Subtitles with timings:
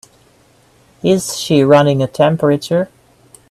[1.03, 2.89] Is she running a temperature?